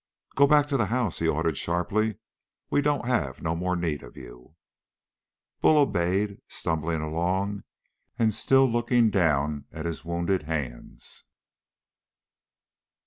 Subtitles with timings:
[0.35, 2.17] "Go on back to the house," he ordered sharply.
[2.71, 4.55] "We don't have no more need of you."
[5.61, 7.65] Bull obeyed, stumbling along
[8.17, 11.23] and still looking down at his wounded hands.